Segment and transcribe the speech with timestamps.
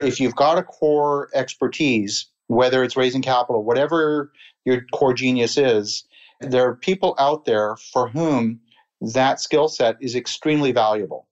[0.00, 4.32] If you've got a core expertise, whether it's raising capital, whatever
[4.64, 6.04] your core genius is,
[6.40, 8.60] there are people out there for whom
[9.00, 11.26] that skill set is extremely valuable.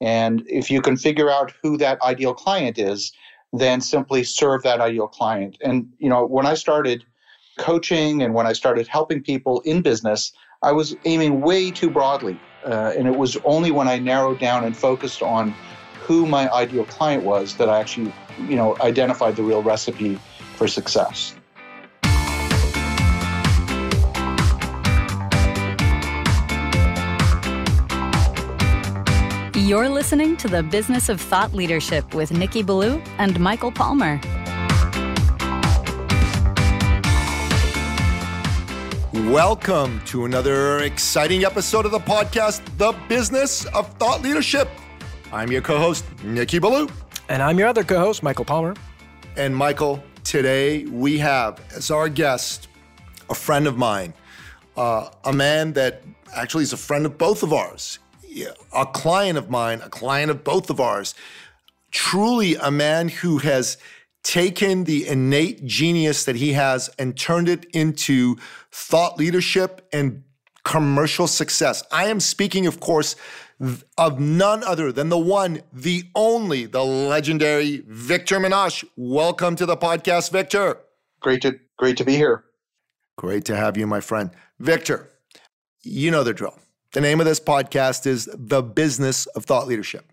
[0.00, 3.12] And if you can figure out who that ideal client is,
[3.52, 5.56] then simply serve that ideal client.
[5.62, 7.04] And you know, when I started
[7.58, 10.32] coaching and when I started helping people in business,
[10.62, 12.42] I was aiming way too broadly.
[12.66, 15.58] Uh, and it was only when I narrowed down and focused on
[16.10, 18.12] who my ideal client was that I actually,
[18.48, 20.18] you know, identified the real recipe
[20.56, 21.36] for success.
[29.54, 34.20] You're listening to the Business of Thought Leadership with Nicky Billou and Michael Palmer.
[39.30, 44.68] Welcome to another exciting episode of the podcast, The Business of Thought Leadership.
[45.32, 46.88] I'm your co host, Nicky Billou.
[47.28, 48.74] And I'm your other co host, Michael Palmer.
[49.36, 52.68] And Michael, today we have as our guest
[53.28, 54.12] a friend of mine,
[54.76, 56.02] uh, a man that
[56.34, 57.98] actually is a friend of both of ours
[58.72, 61.14] a client of mine, a client of both of ours,
[61.90, 63.76] truly a man who has
[64.22, 68.36] taken the innate genius that he has and turned it into
[68.70, 70.22] thought leadership and
[70.62, 71.82] commercial success.
[71.90, 73.16] I am speaking, of course,
[73.98, 78.84] of none other than the one, the only, the legendary Victor Menasce.
[78.96, 80.78] Welcome to the podcast, Victor.
[81.20, 82.44] Great to great to be here.
[83.16, 84.30] Great to have you, my friend.
[84.58, 85.10] Victor,
[85.82, 86.58] you know the drill.
[86.92, 90.10] The name of this podcast is The Business of Thought Leadership.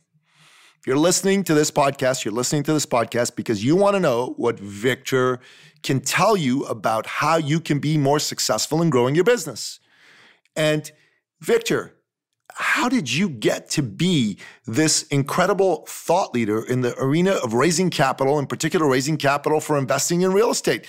[0.80, 4.00] If you're listening to this podcast, you're listening to this podcast because you want to
[4.00, 5.40] know what Victor
[5.84, 9.80] can tell you about how you can be more successful in growing your business.
[10.56, 10.92] And
[11.42, 11.97] Victor,
[12.58, 17.90] how did you get to be this incredible thought leader in the arena of raising
[17.90, 20.88] capital, in particular, raising capital for investing in real estate?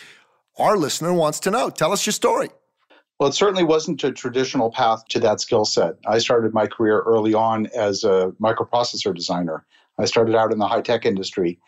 [0.58, 1.68] Our listener wants to know.
[1.68, 2.48] Tell us your story.
[3.20, 5.96] Well, it certainly wasn't a traditional path to that skill set.
[6.06, 9.66] I started my career early on as a microprocessor designer.
[9.98, 11.58] I started out in the high tech industry.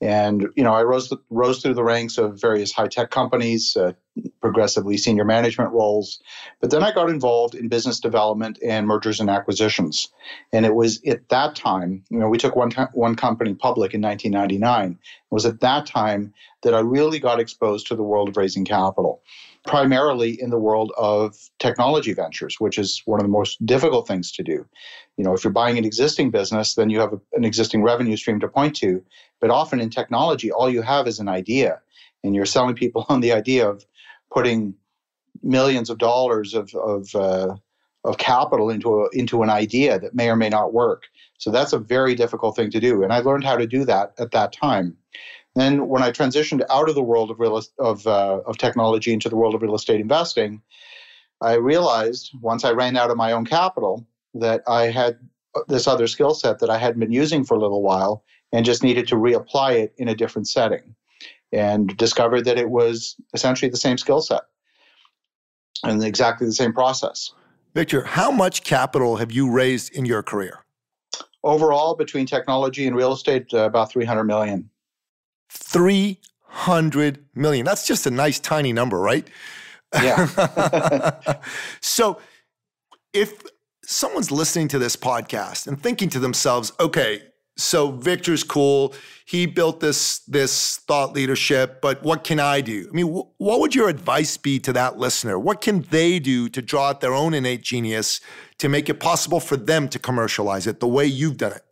[0.00, 3.92] And, you know, I rose, rose through the ranks of various high tech companies, uh,
[4.40, 6.20] progressively senior management roles.
[6.60, 10.08] But then I got involved in business development and mergers and acquisitions.
[10.52, 14.00] And it was at that time, you know, we took one, one company public in
[14.00, 14.92] 1999.
[14.92, 14.98] It
[15.30, 16.32] was at that time
[16.62, 19.22] that I really got exposed to the world of raising capital
[19.66, 24.32] primarily in the world of technology ventures, which is one of the most difficult things
[24.32, 24.66] to do.
[25.16, 28.16] You know, if you're buying an existing business, then you have a, an existing revenue
[28.16, 29.04] stream to point to.
[29.40, 31.80] But often in technology, all you have is an idea,
[32.24, 33.84] and you're selling people on the idea of
[34.32, 34.74] putting
[35.42, 37.54] millions of dollars of of uh,
[38.04, 41.04] of capital into a, into an idea that may or may not work.
[41.38, 44.12] So that's a very difficult thing to do, and I learned how to do that
[44.18, 44.96] at that time.
[45.56, 49.28] Then, when I transitioned out of the world of real of uh, of technology into
[49.28, 50.62] the world of real estate investing,
[51.40, 55.18] I realized once I ran out of my own capital that I had
[55.66, 58.82] this other skill set that I hadn't been using for a little while, and just
[58.82, 60.94] needed to reapply it in a different setting,
[61.52, 64.42] and discovered that it was essentially the same skill set
[65.82, 67.32] and exactly the same process.
[67.74, 70.64] Victor, how much capital have you raised in your career?
[71.42, 74.68] Overall, between technology and real estate, uh, about 300 million.
[75.50, 77.64] 300 million.
[77.64, 79.28] That's just a nice tiny number, right?
[79.94, 81.20] Yeah.
[81.80, 82.20] so
[83.12, 83.42] if
[83.84, 87.22] someone's listening to this podcast and thinking to themselves, okay,
[87.56, 88.94] so Victor's cool.
[89.26, 92.88] He built this this thought leadership, but what can I do?
[92.90, 95.38] I mean, wh- what would your advice be to that listener?
[95.38, 98.20] What can they do to draw out their own innate genius
[98.58, 101.64] to make it possible for them to commercialize it the way you've done it?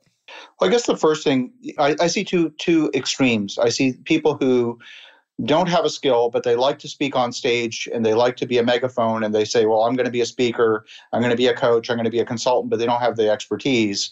[0.61, 3.59] Well, I guess the first thing I, I see two two extremes.
[3.59, 4.79] I see people who
[5.45, 8.47] don't have a skill, but they like to speak on stage and they like to
[8.47, 11.31] be a megaphone and they say, Well, I'm going to be a speaker, I'm going
[11.31, 13.31] to be a coach, I'm going to be a consultant, but they don't have the
[13.31, 14.11] expertise.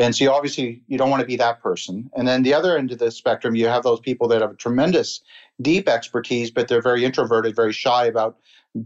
[0.00, 2.08] And so you obviously you don't want to be that person.
[2.16, 5.20] And then the other end of the spectrum, you have those people that have tremendous
[5.60, 8.38] deep expertise, but they're very introverted, very shy about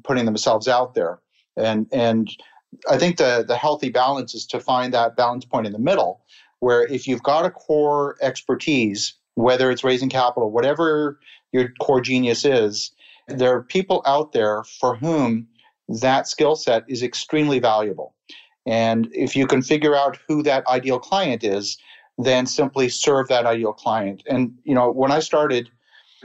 [0.02, 1.20] putting themselves out there.
[1.56, 2.30] And and
[2.90, 6.22] I think the the healthy balance is to find that balance point in the middle
[6.60, 11.18] where if you've got a core expertise, whether it's raising capital, whatever
[11.52, 12.92] your core genius is,
[13.28, 15.46] there are people out there for whom
[15.88, 18.14] that skill set is extremely valuable.
[18.66, 21.78] And if you can figure out who that ideal client is,
[22.18, 24.22] then simply serve that ideal client.
[24.26, 25.70] And you know, when I started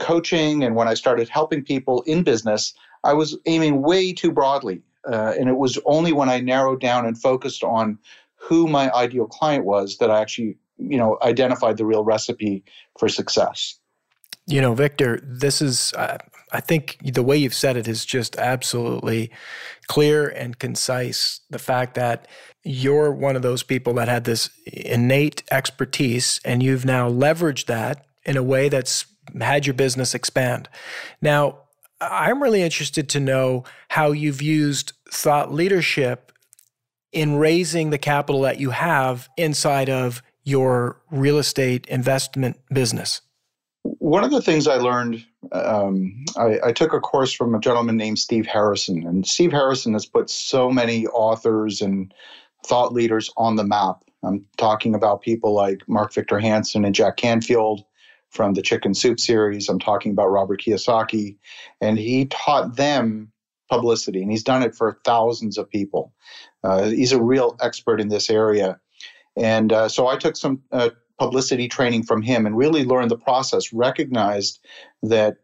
[0.00, 2.74] coaching and when I started helping people in business,
[3.04, 4.82] I was aiming way too broadly.
[5.10, 7.98] Uh, and it was only when I narrowed down and focused on
[8.42, 12.64] who my ideal client was that I actually, you know, identified the real recipe
[12.98, 13.78] for success.
[14.46, 16.18] You know, Victor, this is, uh,
[16.50, 19.30] I think the way you've said it is just absolutely
[19.86, 21.40] clear and concise.
[21.50, 22.26] The fact that
[22.64, 28.04] you're one of those people that had this innate expertise and you've now leveraged that
[28.24, 29.06] in a way that's
[29.40, 30.68] had your business expand.
[31.20, 31.58] Now,
[32.00, 36.31] I'm really interested to know how you've used thought leadership
[37.12, 43.20] in raising the capital that you have inside of your real estate investment business.
[43.84, 47.96] One of the things I learned, um, I, I, took a course from a gentleman
[47.96, 52.12] named Steve Harrison, and Steve Harrison has put so many authors and
[52.64, 54.04] thought leaders on the map.
[54.24, 57.84] I'm talking about people like Mark Victor Hansen and Jack Canfield
[58.30, 59.68] from the Chicken Soup series.
[59.68, 61.36] I'm talking about Robert Kiyosaki,
[61.80, 63.32] and he taught them
[63.68, 66.12] publicity, and he's done it for thousands of people.
[66.64, 68.80] Uh, he's a real expert in this area.
[69.36, 73.16] And uh, so I took some uh, publicity training from him and really learned the
[73.16, 74.60] process, recognized
[75.02, 75.36] that,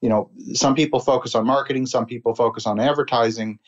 [0.00, 3.58] you know, some people focus on marketing, some people focus on advertising.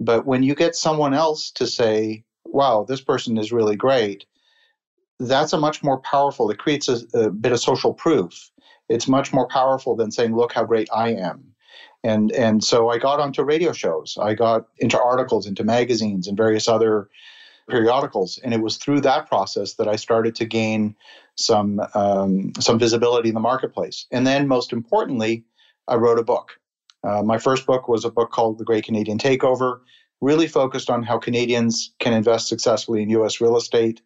[0.00, 4.26] But when you get someone else to say, wow, this person is really great,
[5.20, 8.50] that's a much more powerful, it creates a, a bit of social proof.
[8.88, 11.53] It's much more powerful than saying, look how great I am.
[12.02, 14.18] And, and so I got onto radio shows.
[14.20, 17.08] I got into articles, into magazines, and various other
[17.68, 18.38] periodicals.
[18.44, 20.94] And it was through that process that I started to gain
[21.36, 24.06] some um, some visibility in the marketplace.
[24.10, 25.44] And then, most importantly,
[25.88, 26.58] I wrote a book.
[27.02, 29.80] Uh, my first book was a book called The Great Canadian Takeover,
[30.20, 33.40] really focused on how Canadians can invest successfully in U.S.
[33.40, 34.00] real estate.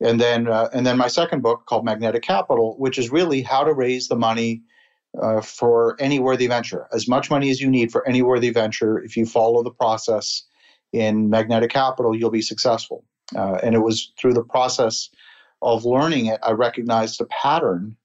[0.00, 3.64] And then, uh, and then my second book called Magnetic Capital, which is really how
[3.64, 4.62] to raise the money
[5.20, 8.98] uh, for any worthy venture, as much money as you need for any worthy venture.
[8.98, 10.44] If you follow the process
[10.92, 13.04] in magnetic capital, you'll be successful.
[13.36, 15.10] Uh, and it was through the process
[15.62, 17.96] of learning it, I recognized a pattern.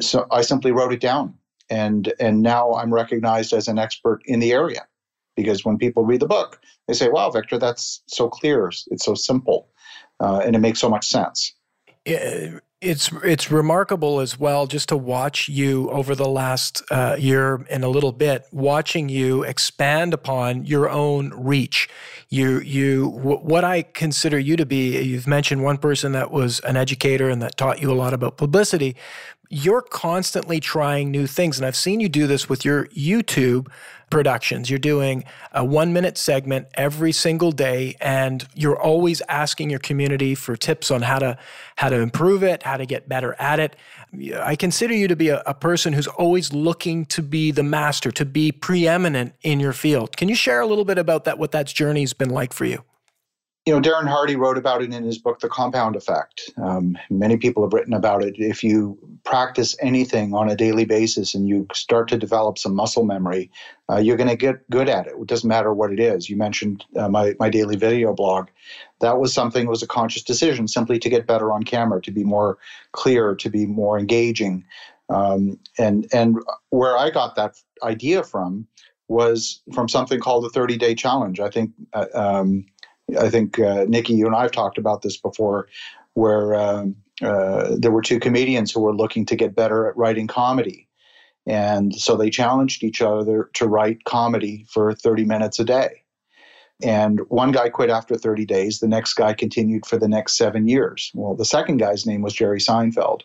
[0.00, 1.34] So I simply wrote it down.
[1.70, 4.86] And, and now I'm recognized as an expert in the area
[5.34, 8.70] because when people read the book, they say, wow, Victor, that's so clear.
[8.90, 9.68] It's so simple.
[10.20, 11.54] Uh, and it makes so much sense.
[12.84, 17.82] It's it's remarkable as well just to watch you over the last uh, year and
[17.82, 21.88] a little bit, watching you expand upon your own reach.
[22.28, 25.00] You you what I consider you to be.
[25.02, 28.36] You've mentioned one person that was an educator and that taught you a lot about
[28.36, 28.96] publicity.
[29.50, 33.68] You're constantly trying new things, and I've seen you do this with your YouTube
[34.10, 34.70] productions.
[34.70, 40.34] You're doing a one minute segment every single day, and you're always asking your community
[40.34, 41.38] for tips on how to
[41.76, 43.76] how to improve it, how to get better at it.
[44.40, 48.10] I consider you to be a, a person who's always looking to be the master,
[48.12, 50.16] to be preeminent in your field.
[50.16, 51.38] Can you share a little bit about that?
[51.38, 52.84] What that journey's been like for you?
[53.66, 56.50] You know, Darren Hardy wrote about it in his book, The Compound Effect.
[56.58, 58.34] Um, many people have written about it.
[58.36, 63.06] If you practice anything on a daily basis and you start to develop some muscle
[63.06, 63.50] memory,
[63.90, 65.14] uh, you're going to get good at it.
[65.18, 66.28] It doesn't matter what it is.
[66.28, 68.48] You mentioned uh, my, my daily video blog.
[69.00, 72.10] That was something, it was a conscious decision simply to get better on camera, to
[72.10, 72.58] be more
[72.92, 74.62] clear, to be more engaging.
[75.08, 76.36] Um, and, and
[76.68, 78.66] where I got that idea from
[79.08, 81.40] was from something called the 30 day challenge.
[81.40, 81.72] I think.
[81.94, 82.66] Uh, um,
[83.18, 85.68] I think uh, Nicky, you and I have talked about this before,
[86.14, 90.26] where um, uh, there were two comedians who were looking to get better at writing
[90.26, 90.88] comedy.
[91.46, 96.02] And so they challenged each other to write comedy for 30 minutes a day.
[96.82, 98.80] And one guy quit after 30 days.
[98.80, 101.12] The next guy continued for the next seven years.
[101.14, 103.22] Well, the second guy's name was Jerry Seinfeld.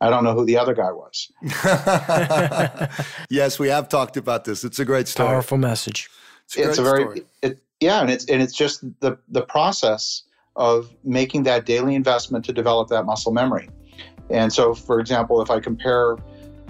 [0.00, 1.30] I don't know who the other guy was.
[3.30, 4.64] yes, we have talked about this.
[4.64, 5.28] It's a great story.
[5.28, 6.08] Powerful message.
[6.46, 10.22] It's a, it's a very it, yeah, and it's and it's just the the process
[10.56, 13.68] of making that daily investment to develop that muscle memory.
[14.28, 16.16] And so, for example, if I compare,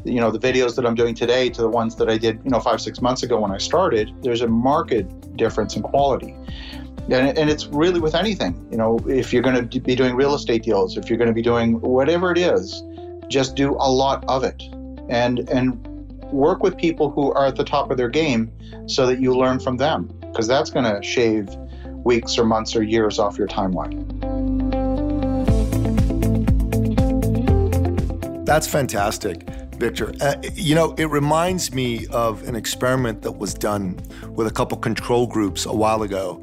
[0.04, 2.50] you know, the videos that I'm doing today to the ones that I did, you
[2.50, 6.34] know, five six months ago when I started, there's a marked difference in quality.
[7.10, 10.34] And, and it's really with anything, you know, if you're going to be doing real
[10.34, 12.84] estate deals, if you're going to be doing whatever it is,
[13.26, 14.62] just do a lot of it,
[15.08, 15.84] and and
[16.30, 18.52] work with people who are at the top of their game,
[18.86, 21.48] so that you learn from them because that's going to shave
[22.04, 24.06] weeks or months or years off your timeline.
[28.44, 30.12] That's fantastic, Victor.
[30.20, 34.76] Uh, you know, it reminds me of an experiment that was done with a couple
[34.78, 36.42] control groups a while ago.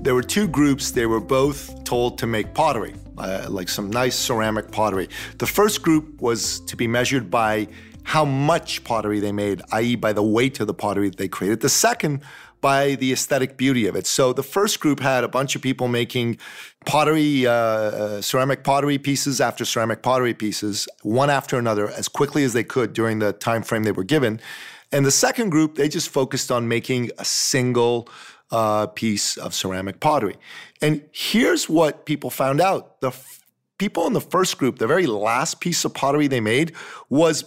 [0.00, 2.94] There were two groups, they were both told to make pottery.
[3.18, 5.08] Uh, like some nice ceramic pottery.
[5.38, 7.66] The first group was to be measured by
[8.02, 11.60] how much pottery they made, i.e., by the weight of the pottery that they created.
[11.60, 12.22] The second
[12.66, 14.06] by the aesthetic beauty of it.
[14.08, 16.38] So the first group had a bunch of people making
[16.84, 22.52] pottery, uh, ceramic pottery pieces after ceramic pottery pieces, one after another, as quickly as
[22.54, 24.40] they could during the time frame they were given.
[24.90, 28.08] And the second group, they just focused on making a single
[28.50, 30.36] uh, piece of ceramic pottery.
[30.82, 33.44] And here's what people found out: the f-
[33.78, 36.72] people in the first group, the very last piece of pottery they made
[37.08, 37.44] was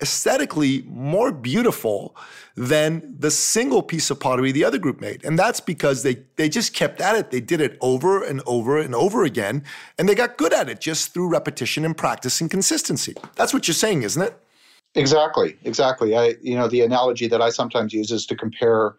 [0.00, 2.16] aesthetically more beautiful
[2.56, 5.24] than the single piece of pottery the other group made.
[5.24, 7.30] And that's because they they just kept at it.
[7.30, 9.64] They did it over and over and over again
[9.98, 13.14] and they got good at it just through repetition and practice and consistency.
[13.36, 14.38] That's what you're saying, isn't it?
[14.94, 16.16] Exactly, exactly.
[16.16, 18.96] I you know the analogy that I sometimes use is to compare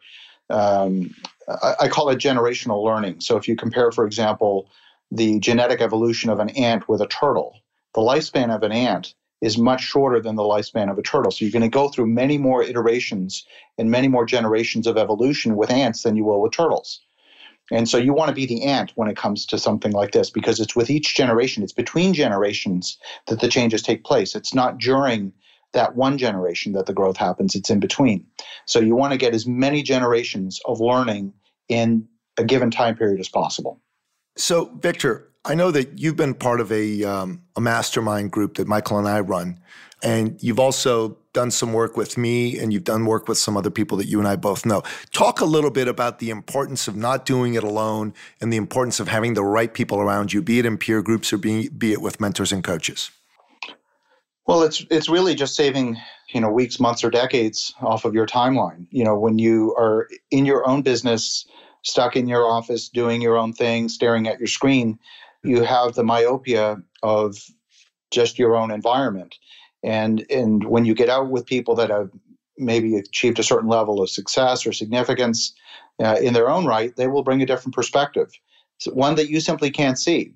[0.49, 1.13] um,
[1.47, 3.21] I, I call it generational learning.
[3.21, 4.69] So if you compare for example
[5.11, 7.59] the genetic evolution of an ant with a turtle,
[7.93, 9.13] the lifespan of an ant
[9.45, 11.29] is much shorter than the lifespan of a turtle.
[11.29, 13.45] So you're going to go through many more iterations
[13.77, 17.01] and many more generations of evolution with ants than you will with turtles.
[17.71, 20.31] And so you want to be the ant when it comes to something like this
[20.31, 22.97] because it's with each generation, it's between generations
[23.27, 24.33] that the changes take place.
[24.35, 25.31] It's not during
[25.73, 28.25] that one generation that the growth happens, it's in between.
[28.65, 31.33] So you want to get as many generations of learning
[31.69, 33.79] in a given time period as possible.
[34.37, 38.67] So, Victor, I know that you've been part of a, um, a mastermind group that
[38.67, 39.59] Michael and I run,
[40.01, 43.69] and you've also done some work with me and you've done work with some other
[43.69, 44.81] people that you and I both know.
[45.11, 48.99] Talk a little bit about the importance of not doing it alone and the importance
[48.99, 51.91] of having the right people around you, be it in peer groups or be, be
[51.91, 53.11] it with mentors and coaches.
[54.47, 55.97] Well, it's it's really just saving
[56.29, 58.85] you know weeks, months, or decades off of your timeline.
[58.91, 61.47] You know, when you are in your own business,
[61.81, 64.99] stuck in your office doing your own thing, staring at your screen,
[65.45, 67.37] you have the myopia of
[68.11, 69.35] just your own environment.
[69.83, 72.09] And and when you get out with people that have
[72.57, 75.53] maybe achieved a certain level of success or significance
[76.03, 78.31] uh, in their own right, they will bring a different perspective,
[78.77, 80.33] so one that you simply can't see.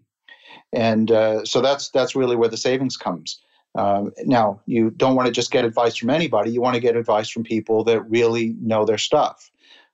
[0.72, 3.40] And uh, so that's that's really where the savings comes.
[3.76, 6.52] Um, now, you don't want to just get advice from anybody.
[6.52, 9.50] You want to get advice from people that really know their stuff.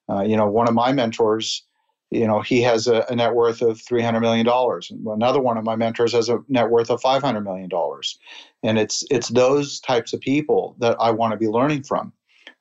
[0.10, 1.63] Uh, you know, one of my mentors
[2.15, 4.91] you know he has a, a, net worth of 300 million dollars.
[5.05, 8.17] Another one of my mentors has a net worth of 500 million dollars.
[8.63, 12.13] And it's it's those types of people that i want to be learning from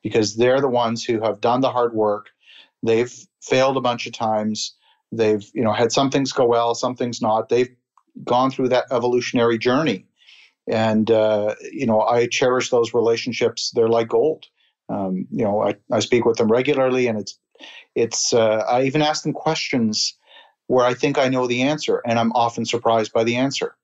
[0.02, 2.26] because they're the ones who have done the hard work.
[2.82, 4.74] They've failed a bunch of times.
[5.12, 7.48] They've you know had some things go well some things not.
[7.48, 7.74] They've
[8.24, 10.06] gone through that evolutionary journey.
[10.66, 13.70] And uh, you know i cherish those relationships.
[13.74, 14.46] They're like gold.
[14.88, 17.38] Um, you know I, I speak with them regularly and it's
[17.94, 20.16] it's uh, I even ask them questions
[20.66, 23.76] where I think I know the answer, and I'm often surprised by the answer.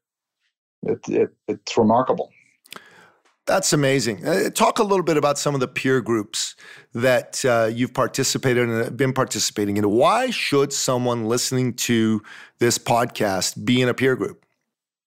[0.82, 2.30] It, it, it's remarkable.
[3.46, 4.24] That's amazing.
[4.24, 6.54] Uh, talk a little bit about some of the peer groups
[6.94, 9.90] that uh, you've participated in and been participating in.
[9.90, 12.22] Why should someone listening to
[12.60, 14.44] this podcast be in a peer group?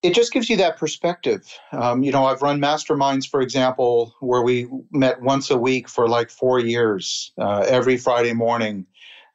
[0.04, 1.48] It just gives you that perspective.
[1.72, 6.10] Um, you know, I've run masterminds, for example, where we met once a week for
[6.10, 7.32] like four years.
[7.38, 8.86] Uh, every Friday morning,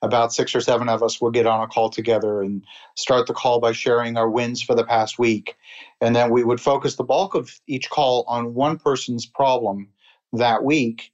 [0.02, 2.62] about six or seven of us will get on a call together and
[2.96, 5.56] start the call by sharing our wins for the past week.
[6.02, 9.88] And then we would focus the bulk of each call on one person's problem
[10.34, 11.10] that week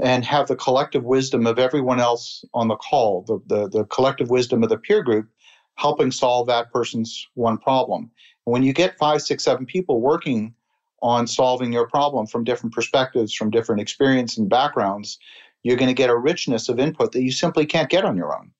[0.00, 4.30] and have the collective wisdom of everyone else on the call, the, the, the collective
[4.30, 5.28] wisdom of the peer group,
[5.76, 8.10] helping solve that person's one problem.
[8.44, 10.54] When you get five, six, seven people working
[11.02, 15.18] on solving your problem from different perspectives, from different experience and backgrounds,
[15.62, 18.36] you're going to get a richness of input that you simply can't get on your
[18.36, 18.50] own.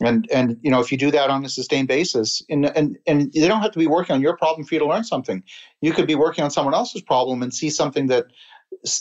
[0.00, 3.32] And and you know if you do that on a sustained basis, and and and
[3.32, 5.44] they don't have to be working on your problem for you to learn something.
[5.80, 8.26] You could be working on someone else's problem and see something that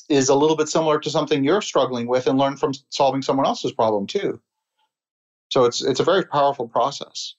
[0.10, 3.46] is a little bit similar to something you're struggling with, and learn from solving someone
[3.46, 4.40] else's problem too.
[5.50, 7.36] So it's it's a very powerful process.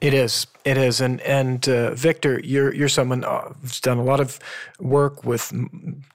[0.00, 0.46] It is.
[0.64, 1.00] It is.
[1.00, 4.38] And and uh, Victor, you're you're someone uh, who's done a lot of
[4.78, 5.52] work with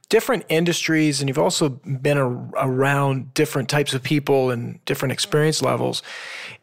[0.07, 5.61] different industries, and you've also been a, around different types of people and different experience
[5.61, 6.01] levels,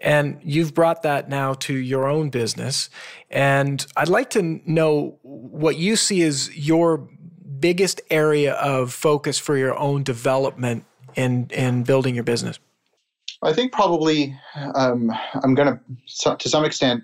[0.01, 2.89] and you've brought that now to your own business.
[3.31, 7.07] And I'd like to know what you see as your
[7.59, 10.87] biggest area of focus for your own development
[11.17, 12.59] in in building your business.
[13.43, 14.39] I think probably
[14.75, 17.03] um, I'm going to, to some extent,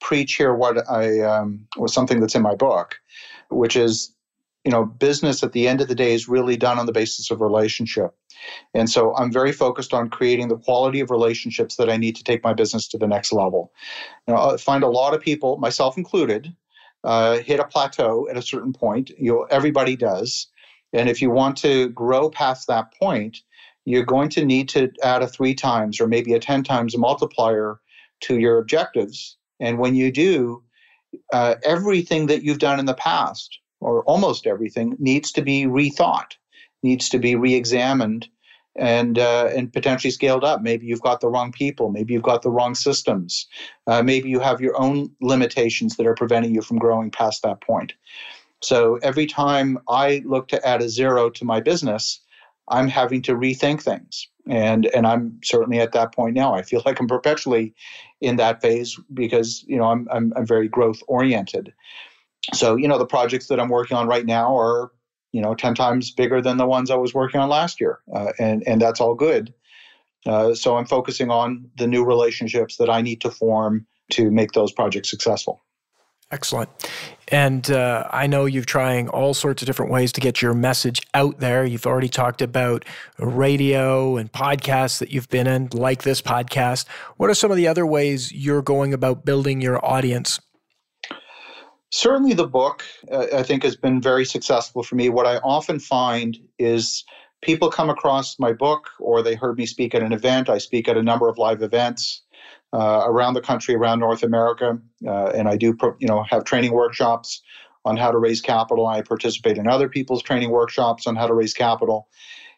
[0.00, 2.98] preach here what I um, was something that's in my book,
[3.50, 4.12] which is,
[4.64, 7.30] you know, business at the end of the day is really done on the basis
[7.30, 8.14] of relationship.
[8.74, 12.24] And so I'm very focused on creating the quality of relationships that I need to
[12.24, 13.72] take my business to the next level.
[14.26, 16.54] You know, I find a lot of people, myself included,
[17.04, 19.10] uh, hit a plateau at a certain point.
[19.18, 20.48] You know, everybody does.
[20.92, 23.38] And if you want to grow past that point,
[23.86, 27.80] you're going to need to add a three times or maybe a 10 times multiplier
[28.20, 29.36] to your objectives.
[29.60, 30.62] And when you do,
[31.32, 36.32] uh, everything that you've done in the past, or almost everything, needs to be rethought,
[36.82, 38.28] needs to be re-examined,
[38.74, 40.60] and uh, and potentially scaled up.
[40.60, 41.90] Maybe you've got the wrong people.
[41.90, 43.46] Maybe you've got the wrong systems.
[43.86, 47.60] Uh, maybe you have your own limitations that are preventing you from growing past that
[47.62, 47.94] point.
[48.62, 52.20] So every time I look to add a zero to my business,
[52.68, 54.28] I'm having to rethink things.
[54.48, 56.54] And and I'm certainly at that point now.
[56.54, 57.74] I feel like I'm perpetually
[58.20, 61.72] in that phase because you know I'm I'm, I'm very growth oriented.
[62.54, 64.92] So you know the projects that I'm working on right now are
[65.32, 68.32] you know 10 times bigger than the ones I was working on last year, uh,
[68.38, 69.52] and and that's all good.
[70.24, 74.52] Uh, so I'm focusing on the new relationships that I need to form to make
[74.52, 75.62] those projects successful.
[76.32, 76.70] Excellent.
[77.28, 81.00] And uh, I know you're trying all sorts of different ways to get your message
[81.14, 81.64] out there.
[81.64, 82.84] You've already talked about
[83.18, 86.86] radio and podcasts that you've been in, like this podcast.
[87.16, 90.40] What are some of the other ways you're going about building your audience?
[91.90, 95.08] Certainly, the book, uh, I think, has been very successful for me.
[95.08, 97.04] What I often find is
[97.42, 100.48] people come across my book or they heard me speak at an event.
[100.48, 102.22] I speak at a number of live events
[102.76, 106.72] uh, around the country, around North America, uh, and I do you know have training
[106.72, 107.40] workshops
[107.86, 108.86] on how to raise capital.
[108.86, 112.08] I participate in other people's training workshops on how to raise capital.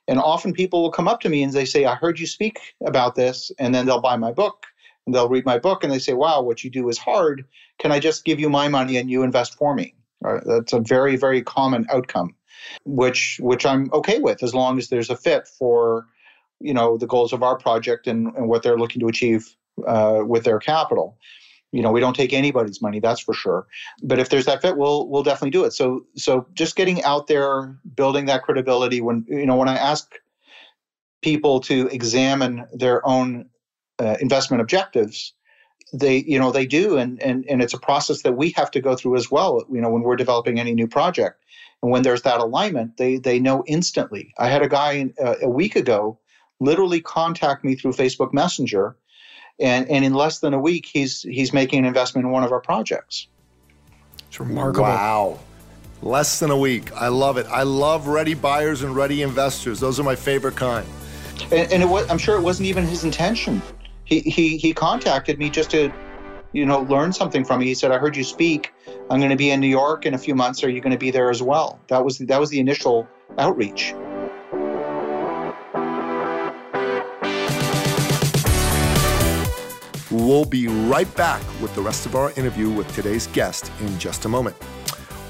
[0.09, 2.75] And often people will come up to me and they say, I heard you speak
[2.85, 3.53] about this.
[3.59, 4.65] And then they'll buy my book
[5.07, 7.45] and they'll read my book and they say, Wow, what you do is hard.
[7.79, 9.95] Can I just give you my money and you invest for me?
[10.21, 10.43] Right?
[10.45, 12.35] That's a very, very common outcome,
[12.85, 16.07] which which I'm okay with as long as there's a fit for
[16.59, 19.55] you know the goals of our project and, and what they're looking to achieve
[19.87, 21.17] uh, with their capital.
[21.73, 23.67] You know, we don't take anybody's money, that's for sure.
[24.03, 25.73] But if there's that fit, we'll we'll definitely do it.
[25.73, 29.01] So so just getting out there, building that credibility.
[29.01, 30.15] When you know when I ask
[31.21, 33.51] people to examine their own
[33.99, 35.35] uh, investment objectives,
[35.93, 38.81] they you know they do, and and and it's a process that we have to
[38.81, 39.63] go through as well.
[39.71, 41.45] You know, when we're developing any new project,
[41.83, 44.33] and when there's that alignment, they they know instantly.
[44.39, 46.19] I had a guy uh, a week ago
[46.61, 48.97] literally contact me through Facebook Messenger
[49.61, 52.53] and and in less than a week, he's he's making an investment in one of
[52.53, 53.29] our projects.
[54.29, 54.85] It's remarkable.
[54.85, 55.38] Wow.
[56.01, 56.92] Less than a week.
[56.92, 57.47] I love it.
[57.47, 59.81] I love ready buyers and ready investors.
[59.81, 60.87] Those are my favorite kind.
[61.51, 63.61] And, and it was, I'm sure it wasn't even his intention.
[64.05, 65.92] He, he, he contacted me just to,
[66.53, 67.66] you know, learn something from me.
[67.66, 68.73] He said, "I heard you speak.
[69.11, 70.62] I'm going to be in New York in a few months.
[70.62, 73.92] Are you going to be there as well?" That was that was the initial outreach.
[80.11, 84.25] We'll be right back with the rest of our interview with today's guest in just
[84.25, 84.57] a moment.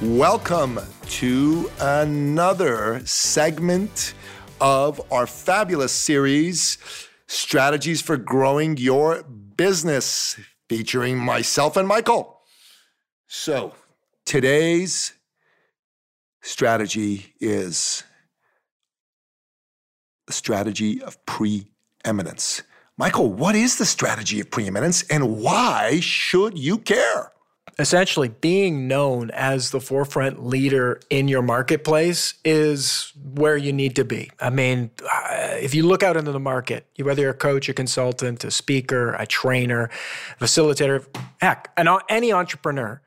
[0.00, 4.14] Welcome to another segment
[4.60, 6.78] of our fabulous series,
[7.26, 10.38] Strategies for Growing Your Business,
[10.68, 12.42] featuring myself and Michael.
[13.26, 13.74] So,
[14.24, 15.12] today's
[16.40, 18.04] strategy is
[20.28, 22.62] the strategy of preeminence.
[23.00, 27.30] Michael, what is the strategy of preeminence and why should you care?
[27.78, 34.04] Essentially, being known as the forefront leader in your marketplace is where you need to
[34.04, 34.32] be.
[34.40, 37.72] I mean, uh, if you look out into the market, whether you're a coach, a
[37.72, 39.90] consultant, a speaker, a trainer,
[40.40, 41.06] facilitator,
[41.40, 43.00] heck, an, any entrepreneur,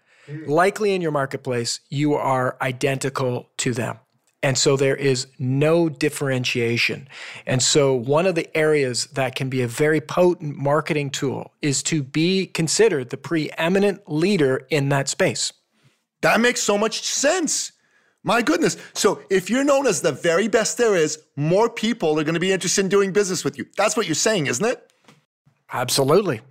[0.47, 3.97] likely in your marketplace, you are identical to them.
[4.43, 7.07] And so there is no differentiation.
[7.45, 11.83] And so one of the areas that can be a very potent marketing tool is
[11.83, 15.53] to be considered the preeminent leader in that space.
[16.21, 17.71] That makes so much sense.
[18.23, 18.77] My goodness.
[18.93, 22.39] So if you're known as the very best there is, more people are going to
[22.39, 23.65] be interested in doing business with you.
[23.77, 24.91] That's what you're saying, isn't it?
[25.71, 26.41] Absolutely.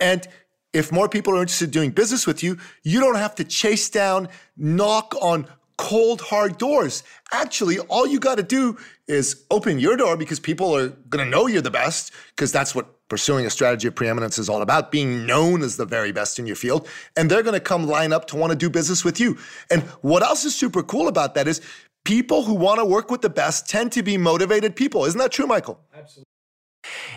[0.00, 0.26] And
[0.72, 3.90] if more people are interested in doing business with you, you don't have to chase
[3.90, 5.46] down, knock on
[5.82, 7.02] cold, hard doors.
[7.32, 11.28] Actually, all you got to do is open your door because people are going to
[11.28, 14.92] know you're the best, because that's what pursuing a strategy of preeminence is all about
[14.92, 16.86] being known as the very best in your field.
[17.16, 19.36] And they're going to come line up to want to do business with you.
[19.72, 21.60] And what else is super cool about that is
[22.04, 25.04] people who want to work with the best tend to be motivated people.
[25.04, 25.80] Isn't that true, Michael?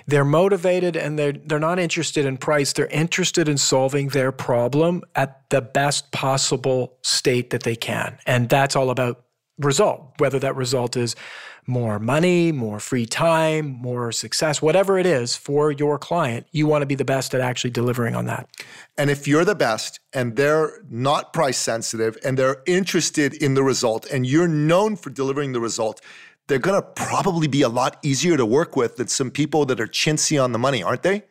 [0.07, 2.73] They're motivated and they're they're not interested in price.
[2.73, 8.19] They're interested in solving their problem at the best possible state that they can.
[8.25, 9.23] And that's all about
[9.57, 11.15] result, whether that result is
[11.67, 16.83] more money, more free time, more success, whatever it is for your client, you want
[16.83, 18.47] to be the best at actually delivering on that.
[18.97, 23.63] And if you're the best and they're not price sensitive and they're interested in the
[23.63, 26.01] result and you're known for delivering the result,
[26.47, 29.79] they're going to probably be a lot easier to work with than some people that
[29.79, 31.23] are chintzy on the money, aren't they?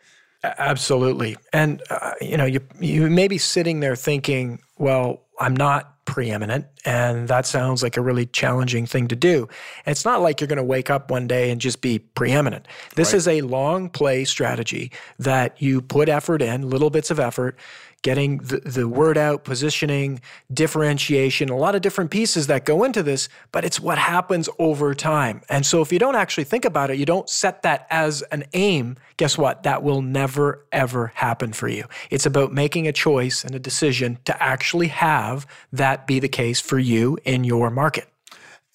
[0.42, 1.36] Absolutely.
[1.52, 6.66] And uh, you know, you you may be sitting there thinking, well, I'm not preeminent
[6.84, 9.48] and that sounds like a really challenging thing to do.
[9.86, 12.68] And it's not like you're going to wake up one day and just be preeminent.
[12.94, 13.16] This right.
[13.16, 17.58] is a long play strategy that you put effort in, little bits of effort
[18.04, 20.20] getting the, the word out, positioning,
[20.52, 24.94] differentiation, a lot of different pieces that go into this, but it's what happens over
[24.94, 25.40] time.
[25.48, 28.44] And so if you don't actually think about it, you don't set that as an
[28.52, 29.62] aim, guess what?
[29.62, 31.86] That will never, ever happen for you.
[32.10, 36.60] It's about making a choice and a decision to actually have that be the case
[36.60, 38.06] for you in your market.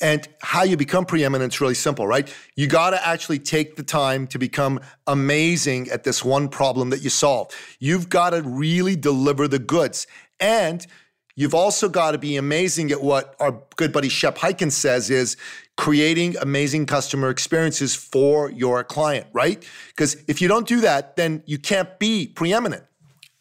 [0.01, 2.33] And how you become preeminent is really simple, right?
[2.55, 7.01] You got to actually take the time to become amazing at this one problem that
[7.03, 7.53] you solve.
[7.79, 10.07] You've got to really deliver the goods.
[10.39, 10.85] And
[11.35, 15.35] you've also got to be amazing at what our good buddy Shep Hyken says is
[15.75, 19.65] creating amazing customer experiences for your client, right?
[19.89, 22.83] Because if you don't do that, then you can't be preeminent.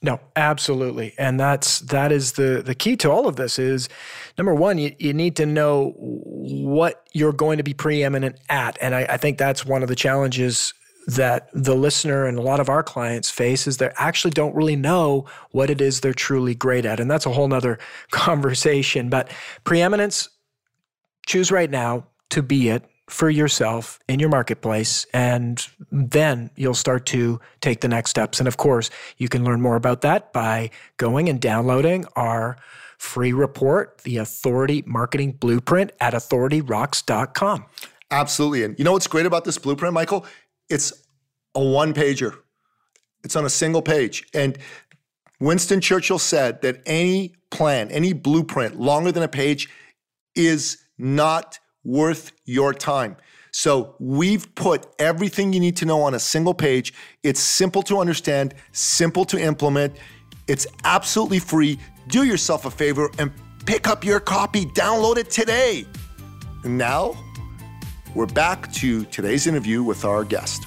[0.01, 1.15] No, absolutely.
[1.19, 3.89] And that's that is the the key to all of this is
[4.37, 8.79] number one, you, you need to know what you're going to be preeminent at.
[8.81, 10.73] And I, I think that's one of the challenges
[11.09, 14.77] that the listener and a lot of our clients face is they actually don't really
[14.77, 17.01] know what it is they're truly great at.
[17.01, 17.79] And that's a whole nother
[18.11, 19.09] conversation.
[19.09, 19.33] But
[19.65, 20.29] preeminence,
[21.27, 25.07] choose right now to be it for yourself in your marketplace.
[25.13, 28.39] And then you'll start to take the next steps.
[28.39, 32.57] And of course, you can learn more about that by going and downloading our
[32.99, 37.67] free report, the Authority Marketing Blueprint at authorityrocks.com.
[38.11, 38.65] Absolutely.
[38.65, 40.27] And you know what's great about this blueprint, Michael?
[40.69, 40.93] It's
[41.55, 42.39] a one pager,
[43.25, 44.27] it's on a single page.
[44.35, 44.59] And
[45.41, 49.69] Winston Churchill said that any plan, any blueprint longer than a page
[50.35, 53.17] is not worth your time.
[53.51, 56.93] So we've put everything you need to know on a single page.
[57.23, 59.97] It's simple to understand, simple to implement.
[60.47, 61.79] It's absolutely free.
[62.09, 63.33] Do yourself a favor and
[63.67, 64.67] pick up your copy.
[64.67, 65.87] Download it today.
[66.65, 67.15] Now,
[68.15, 70.65] we're back to today's interview with our guest.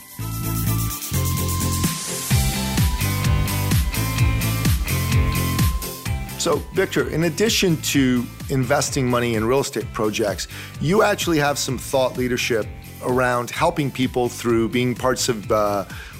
[6.39, 10.47] So, Victor, in addition to investing money in real estate projects,
[10.79, 12.65] you actually have some thought leadership
[13.03, 15.49] around helping people through being parts of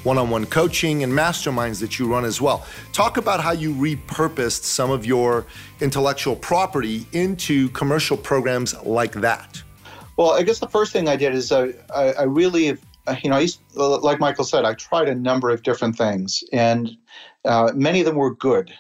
[0.04, 2.66] one on one coaching and masterminds that you run as well.
[2.92, 5.46] Talk about how you repurposed some of your
[5.80, 9.62] intellectual property into commercial programs like that.
[10.18, 13.30] Well, I guess the first thing I did is I, I, I really, uh, you
[13.30, 16.98] know, used, uh, like Michael said, I tried a number of different things, and
[17.46, 18.74] uh, many of them were good.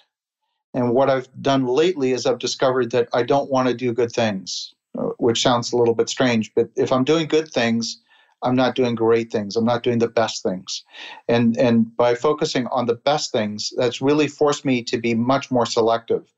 [0.73, 4.12] And what I've done lately is I've discovered that I don't want to do good
[4.12, 6.53] things, uh, which sounds a little bit strange.
[6.55, 8.01] But if I'm doing good things,
[8.43, 9.55] I'm not doing great things.
[9.55, 10.84] I'm not doing the best things.
[11.27, 15.51] And and by focusing on the best things, that's really forced me to be much
[15.51, 16.34] more selective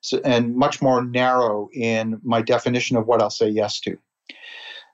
[0.00, 3.98] so, and much more narrow in my definition of what I'll say yes to.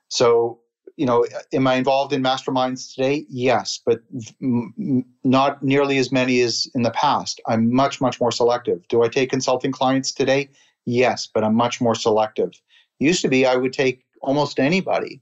[0.09, 0.59] So
[0.95, 3.25] you know, am I involved in masterminds today?
[3.29, 4.01] Yes, but
[4.39, 7.41] not nearly as many as in the past.
[7.47, 8.87] I'm much, much more selective.
[8.89, 10.49] Do I take consulting clients today?
[10.85, 12.51] Yes, but I'm much more selective.
[12.99, 15.21] Used to be I would take almost anybody.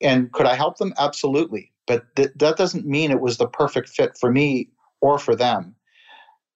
[0.00, 0.92] And could I help them?
[0.98, 1.72] Absolutely.
[1.86, 5.76] But th- that doesn't mean it was the perfect fit for me or for them.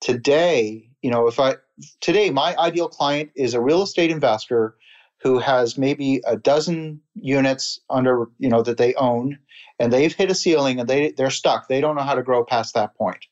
[0.00, 1.56] Today, you know, if I,
[2.00, 4.76] today, my ideal client is a real estate investor
[5.20, 9.38] who has maybe a dozen units under you know that they own
[9.78, 11.68] and they've hit a ceiling and they they're stuck.
[11.68, 13.26] They don't know how to grow past that point.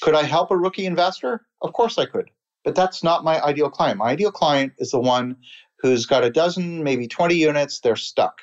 [0.00, 1.46] Could i help a rookie investor?
[1.60, 2.30] Of course i could
[2.64, 3.98] but that's not my ideal client.
[3.98, 5.36] My ideal client is the one
[5.80, 8.42] who's got a dozen maybe 20 units they're stuck.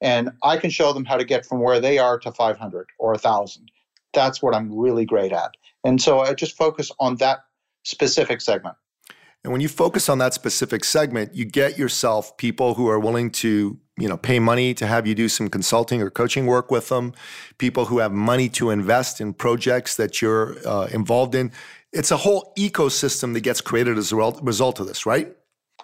[0.00, 3.12] And i can show them how to get from where they are to 500 or
[3.12, 3.70] 1000
[4.12, 5.52] that's what i'm really great at.
[5.84, 7.44] And so i just focus on that
[7.84, 8.76] specific segment
[9.44, 13.30] and when you focus on that specific segment, you get yourself people who are willing
[13.30, 16.88] to, you know, pay money to have you do some consulting or coaching work with
[16.88, 17.12] them,
[17.58, 21.50] people who have money to invest in projects that you're uh, involved in.
[21.92, 25.36] It's a whole ecosystem that gets created as a result of this, right?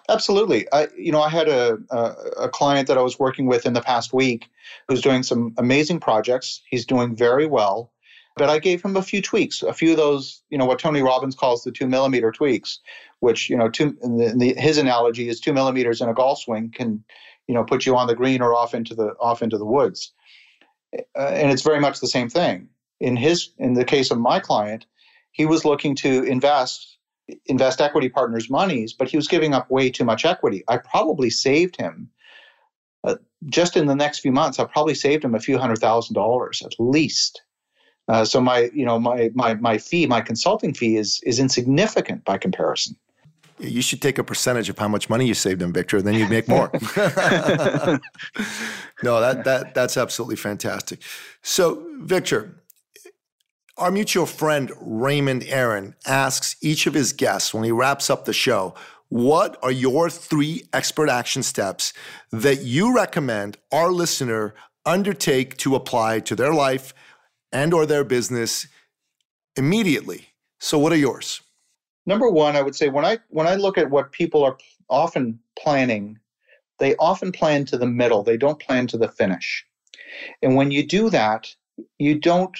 [0.07, 0.65] Absolutely.
[0.71, 1.97] I, you know, I had a, a,
[2.43, 4.49] a client that I was working with in the past week
[4.87, 6.61] who's doing some amazing projects.
[6.69, 7.91] He's doing very well
[8.35, 11.01] but I gave him a few tweaks, a few of those, you know, what Tony
[11.01, 12.79] Robbins calls the two millimeter tweaks,
[13.19, 16.71] which, you know, two, the, the, his analogy is two millimeters in a golf swing
[16.71, 17.03] can,
[17.47, 20.13] you know, put you on the green or off into the off into the woods,
[20.95, 22.69] uh, and it's very much the same thing.
[22.99, 24.85] In his, in the case of my client,
[25.31, 26.97] he was looking to invest
[27.45, 30.63] invest equity partners' monies, but he was giving up way too much equity.
[30.67, 32.09] I probably saved him
[33.03, 33.15] uh,
[33.45, 36.61] just in the next few months, I've probably saved him a few hundred thousand dollars
[36.63, 37.41] at least.
[38.09, 42.25] Uh, so my, you know, my my my fee, my consulting fee is is insignificant
[42.25, 42.97] by comparison.
[43.59, 45.97] You should take a percentage of how much money you saved him, Victor.
[45.97, 46.71] And then you'd make more.
[49.03, 51.03] no, that that that's absolutely fantastic.
[51.43, 52.63] So, Victor,
[53.77, 58.33] our mutual friend Raymond Aaron asks each of his guests when he wraps up the
[58.33, 58.73] show,
[59.09, 61.93] what are your three expert action steps
[62.31, 66.93] that you recommend our listener undertake to apply to their life
[67.51, 68.67] and or their business
[69.55, 70.29] immediately?
[70.59, 71.41] So what are yours?
[72.05, 74.57] Number 1, I would say when I when I look at what people are
[74.89, 76.19] often planning,
[76.79, 78.23] they often plan to the middle.
[78.23, 79.65] They don't plan to the finish.
[80.41, 81.53] And when you do that,
[81.99, 82.57] you don't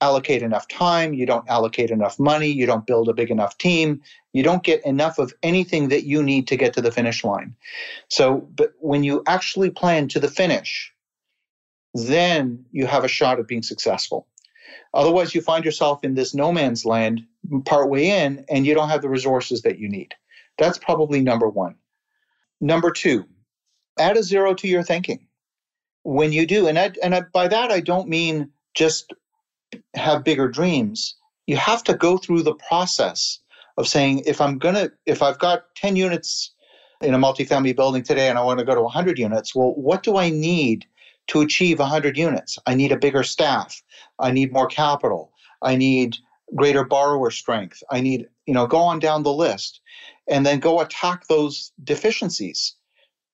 [0.00, 4.02] allocate enough time, you don't allocate enough money, you don't build a big enough team,
[4.32, 7.56] you don't get enough of anything that you need to get to the finish line.
[8.08, 10.92] So, but when you actually plan to the finish,
[11.96, 14.26] then you have a shot at being successful.
[14.94, 17.24] Otherwise, you find yourself in this no man's land
[17.64, 20.14] partway in and you don't have the resources that you need.
[20.58, 21.74] That's probably number one.
[22.60, 23.26] Number two,
[23.98, 25.26] add a zero to your thinking.
[26.02, 29.12] When you do, and I, and I, by that I don't mean just
[29.94, 33.40] have bigger dreams, you have to go through the process
[33.76, 36.52] of saying, if I'm to, if I've got 10 units
[37.02, 40.02] in a multifamily building today and I want to go to 100 units, well, what
[40.02, 40.86] do I need
[41.28, 42.58] to achieve 100 units?
[42.66, 43.82] I need a bigger staff.
[44.18, 45.32] I need more capital.
[45.62, 46.16] I need
[46.54, 47.82] greater borrower strength.
[47.90, 49.80] I need, you know, go on down the list
[50.28, 52.74] and then go attack those deficiencies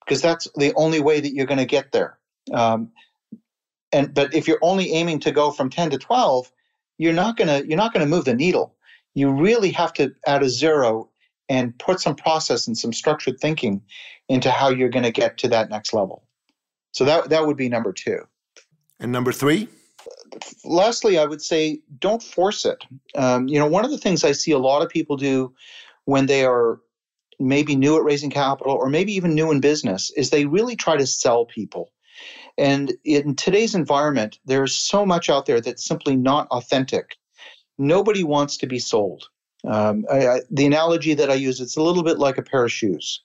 [0.05, 2.19] because that's the only way that you're going to get there.
[2.53, 2.91] Um,
[3.93, 6.51] and but if you're only aiming to go from 10 to 12
[6.99, 8.75] you're not going to you're not going to move the needle
[9.15, 11.09] you really have to add a zero
[11.49, 13.83] and put some process and some structured thinking
[14.29, 16.25] into how you're going to get to that next level
[16.93, 18.19] so that that would be number 2
[19.01, 19.69] and number 3
[20.65, 22.85] lastly i would say don't force it
[23.17, 25.53] um, you know one of the things i see a lot of people do
[26.05, 26.81] when they are
[27.39, 30.97] maybe new at raising capital or maybe even new in business is they really try
[30.97, 31.91] to sell people
[32.59, 37.17] and in today's environment, there's so much out there that's simply not authentic.
[37.79, 39.29] Nobody wants to be sold.
[39.65, 42.65] Um, I, I, the analogy that I use, it's a little bit like a pair
[42.65, 43.23] of shoes.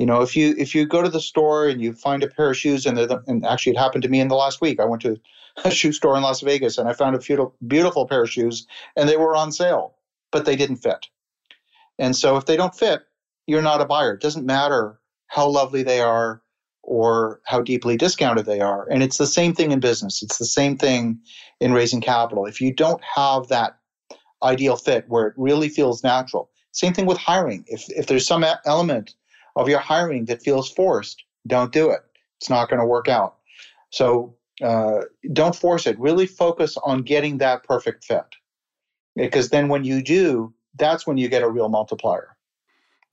[0.00, 2.48] You know, if you if you go to the store and you find a pair
[2.48, 4.80] of shoes, and, and actually it happened to me in the last week.
[4.80, 5.20] I went to
[5.62, 8.66] a shoe store in Las Vegas and I found a beautiful, beautiful pair of shoes,
[8.96, 9.96] and they were on sale,
[10.32, 11.06] but they didn't fit.
[11.98, 13.02] And so if they don't fit,
[13.46, 14.14] you're not a buyer.
[14.14, 16.40] It doesn't matter how lovely they are,
[16.82, 18.88] or how deeply discounted they are.
[18.90, 20.22] And it's the same thing in business.
[20.22, 21.20] It's the same thing
[21.60, 22.46] in raising capital.
[22.46, 23.76] If you don't have that
[24.42, 27.64] ideal fit where it really feels natural, same thing with hiring.
[27.66, 29.14] If if there's some element
[29.56, 32.00] of your hiring that feels forced, don't do it.
[32.38, 33.36] It's not going to work out.
[33.90, 35.98] So uh, don't force it.
[35.98, 38.24] Really focus on getting that perfect fit,
[39.16, 42.36] because then when you do, that's when you get a real multiplier.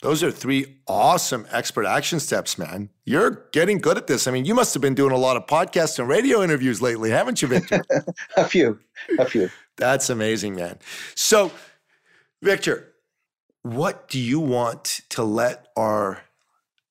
[0.03, 2.89] Those are three awesome expert action steps, man.
[3.03, 4.27] You're getting good at this.
[4.27, 7.09] I mean, you must have been doing a lot of podcasts and radio interviews lately,
[7.09, 7.83] haven't you, Victor?
[8.37, 8.79] a few,
[9.17, 9.49] a few.
[9.75, 10.77] That's amazing, man.
[11.15, 11.51] So,
[12.43, 12.93] Victor,
[13.63, 16.21] what do you want to let our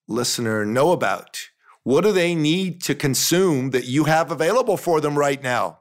[0.09, 1.41] listener know about?
[1.83, 5.81] What do they need to consume that you have available for them right now?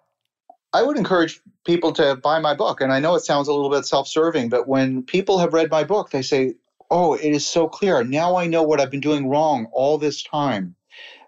[0.74, 2.82] I would encourage people to buy my book.
[2.82, 5.72] And I know it sounds a little bit self serving, but when people have read
[5.72, 6.56] my book, they say,
[6.92, 8.04] oh, it is so clear.
[8.04, 10.76] Now I know what I've been doing wrong all this time.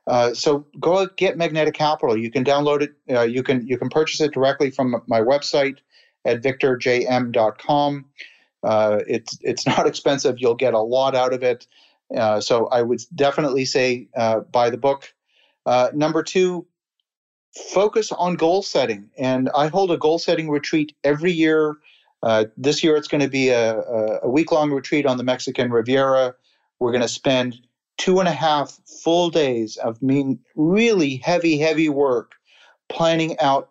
[0.05, 2.17] Uh, so go get Magnetic Capital.
[2.17, 2.93] You can download it.
[3.09, 5.79] Uh, you can you can purchase it directly from my website
[6.23, 8.05] at victorjm.com.
[8.63, 10.39] Uh, it's it's not expensive.
[10.39, 11.67] You'll get a lot out of it.
[12.15, 15.13] Uh, so I would definitely say uh, buy the book.
[15.65, 16.65] Uh, number two,
[17.73, 19.09] focus on goal setting.
[19.17, 21.77] And I hold a goal setting retreat every year
[22.23, 23.79] uh, this year, it's going to be a,
[24.23, 26.33] a week long retreat on the Mexican Riviera.
[26.79, 27.59] We're going to spend
[27.97, 32.33] two and a half full days of mean really heavy, heavy work
[32.89, 33.69] planning out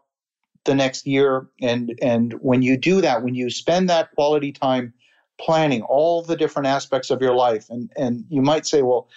[0.65, 1.47] the next year.
[1.61, 4.93] And and when you do that, when you spend that quality time
[5.41, 9.09] planning all the different aspects of your life, and and you might say, well,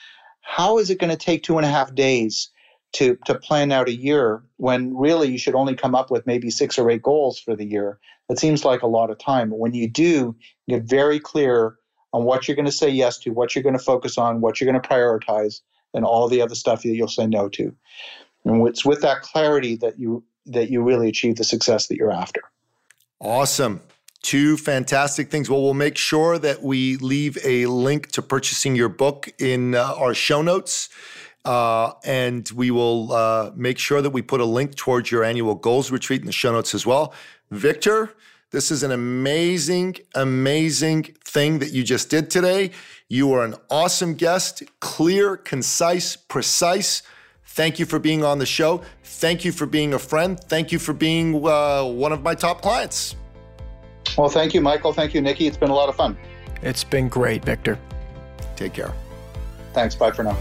[0.41, 2.49] how is it going to take two and a half days
[2.93, 6.49] to to plan out a year when really you should only come up with maybe
[6.49, 7.99] six or eight goals for the year?
[8.27, 9.49] That seems like a lot of time.
[9.49, 10.35] But when you do,
[10.67, 11.75] get very clear
[12.13, 14.59] on what you're going to say yes to, what you're going to focus on, what
[14.59, 15.61] you're going to prioritize,
[15.93, 17.75] and all the other stuff that you'll say no to.
[18.45, 22.11] And it's with that clarity that you that you really achieve the success that you're
[22.11, 22.41] after.
[23.19, 23.81] Awesome.
[24.21, 25.49] Two fantastic things.
[25.49, 29.93] Well, we'll make sure that we leave a link to purchasing your book in uh,
[29.97, 30.89] our show notes.
[31.45, 35.55] Uh, and we will uh, make sure that we put a link towards your annual
[35.55, 37.13] goals retreat in the show notes as well.
[37.49, 38.13] Victor,
[38.51, 42.71] this is an amazing, amazing thing that you just did today.
[43.07, 47.03] You are an awesome guest, clear, concise, precise.
[47.45, 48.81] Thank you for being on the show.
[49.03, 50.39] Thank you for being a friend.
[50.39, 53.15] Thank you for being uh, one of my top clients.
[54.17, 54.93] Well, thank you, Michael.
[54.93, 55.47] Thank you, Nicky.
[55.47, 56.17] It's been a lot of fun.
[56.61, 57.77] It's been great, Victor.
[58.55, 58.93] Take care.
[59.73, 59.95] Thanks.
[59.95, 60.37] Bye for now.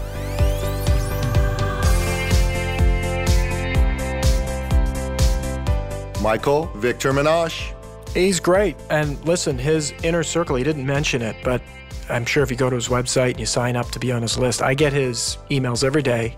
[6.21, 7.73] Michael Victor Menasce.
[8.13, 8.75] He's great.
[8.89, 11.61] And listen, his inner circle, he didn't mention it, but
[12.09, 14.21] I'm sure if you go to his website and you sign up to be on
[14.21, 16.35] his list, I get his emails every day.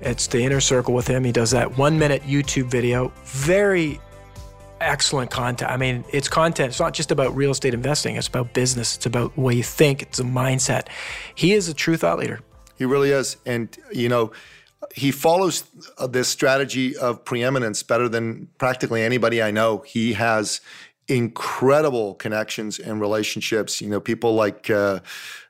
[0.00, 1.24] It's the inner circle with him.
[1.24, 3.12] He does that one minute YouTube video.
[3.24, 4.00] Very
[4.84, 5.70] excellent content.
[5.70, 6.70] I mean, it's content.
[6.70, 8.96] It's not just about real estate investing, it's about business.
[8.96, 10.88] It's about the way you think, it's a mindset.
[11.34, 12.40] He is a true thought leader.
[12.76, 13.36] He really is.
[13.46, 14.32] And, you know,
[14.94, 15.64] he follows
[16.08, 19.78] this strategy of preeminence better than practically anybody I know.
[19.86, 20.60] He has
[21.08, 23.80] incredible connections and relationships.
[23.80, 25.00] You know, people like uh,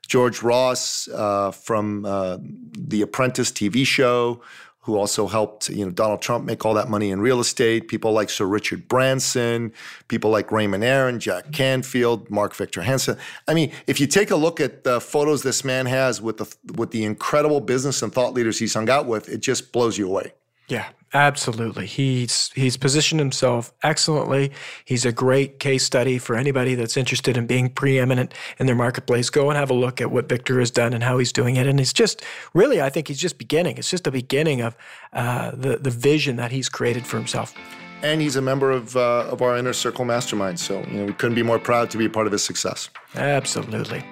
[0.07, 4.41] George Ross uh, from uh, the Apprentice TV show,
[4.85, 7.87] who also helped you know Donald Trump make all that money in real estate.
[7.87, 9.73] People like Sir Richard Branson,
[10.09, 13.17] people like Raymond Aaron, Jack Canfield, Mark Victor Hansen.
[13.47, 16.55] I mean, if you take a look at the photos this man has with the
[16.75, 20.07] with the incredible business and thought leaders he's hung out with, it just blows you
[20.07, 20.33] away.
[20.67, 21.85] Yeah, absolutely.
[21.85, 24.51] He's he's positioned himself excellently.
[24.83, 29.29] He's a great case study for anybody that's interested in being preeminent in their marketplace.
[29.29, 31.65] Go and have a look at what Victor has done and how he's doing it.
[31.65, 32.23] And it's just
[32.53, 33.77] really, I think he's just beginning.
[33.77, 34.75] It's just the beginning of
[35.13, 37.55] uh, the the vision that he's created for himself.
[38.03, 40.59] And he's a member of uh, of our inner circle mastermind.
[40.59, 42.89] So you know we couldn't be more proud to be a part of his success.
[43.15, 44.03] Absolutely.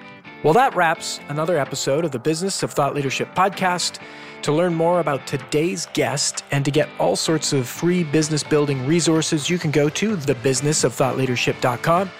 [0.44, 3.98] Well, that wraps another episode of the Business of Thought Leadership podcast.
[4.42, 8.86] To learn more about today's guest and to get all sorts of free business building
[8.86, 12.10] resources, you can go to thebusinessofthoughtleadership.com.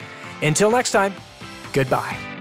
[0.41, 1.13] Until next time,
[1.75, 2.34] goodbye.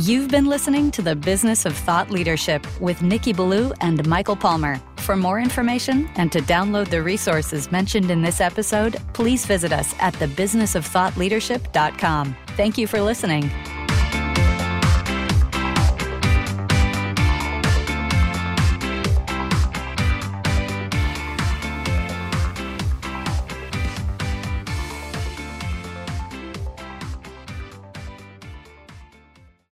[0.00, 4.78] You've been listening to the Business of Thought Leadership with Nicky Billou and Michael Palmer.
[4.98, 9.94] For more information and to download the resources mentioned in this episode, please visit us
[9.98, 12.36] at thebusinessofthoughtleadership.com.
[12.48, 13.50] Thank you for listening.